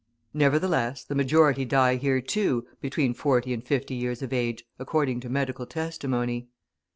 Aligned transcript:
Nevertheless, 0.33 1.03
the 1.03 1.13
majority 1.13 1.63
die 1.63 1.97
here, 1.97 2.21
too, 2.21 2.65
between 2.81 3.13
forty 3.13 3.53
and 3.53 3.63
fifty 3.63 3.93
years 3.93 4.23
of 4.23 4.33
age, 4.33 4.65
according 4.79 5.19
to 5.19 5.29
medical 5.29 5.67
testimony. 5.67 6.49